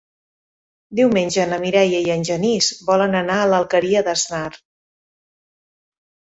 Diumenge 0.99 1.45
na 1.51 1.59
Mireia 1.65 1.99
i 2.07 2.09
en 2.15 2.25
Genís 2.31 2.71
volen 2.89 3.21
anar 3.21 3.37
a 3.43 3.47
l'Alqueria 3.53 4.05
d'Asnar. 4.11 4.51